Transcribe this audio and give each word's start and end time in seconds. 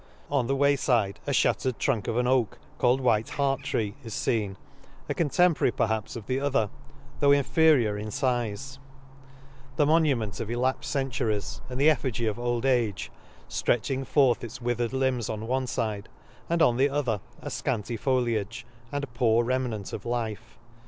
—On 0.39 0.47
the 0.47 0.55
way 0.55 0.75
fide, 0.75 1.19
a 1.27 1.31
fhattered 1.31 1.77
trunk 1.77 2.07
of 2.07 2.17
an 2.17 2.25
oak, 2.25 2.57
called 2.79 3.01
White 3.01 3.29
Hart 3.29 3.61
tree, 3.61 3.93
is 4.03 4.17
fem 4.25 4.57
9 5.07 5.07
a 5.09 5.13
cotemporary 5.13 5.71
perhaps 5.75 6.15
of 6.15 6.25
the 6.25 6.43
ether, 6.43 6.71
though 7.19 7.31
inferior 7.31 7.99
in 7.99 8.07
fize 8.07 8.77
j— 8.77 8.81
the 9.75 9.85
mo 9.85 9.99
nument 9.99 10.37
the 10.43 10.51
L 10.55 10.65
a 10.65 10.73
K 10.73 10.79
e 10.79 10.79
s. 10.79 10.79
45 10.79 10.79
nument 10.79 10.79
of 10.79 10.79
elapfed 10.81 10.85
centuries, 10.85 11.61
and 11.69 11.79
the 11.79 11.89
ef 11.91 12.01
figy 12.01 12.27
of 12.27 12.39
old 12.39 12.65
age; 12.65 13.11
flretching 13.47 14.03
forth 14.03 14.43
its 14.43 14.57
wi 14.57 14.73
thered 14.73 14.91
limbs 14.91 15.29
on 15.29 15.45
one 15.45 15.67
fide, 15.67 16.09
and 16.49 16.63
on 16.63 16.77
the 16.77 16.89
o 16.89 17.03
ther 17.03 17.21
a 17.39 17.49
fcanty 17.49 17.93
foliage, 17.99 18.65
and 18.91 19.05
poor 19.13 19.43
remnant 19.43 19.93
of 19.93 20.03
life. 20.03 20.57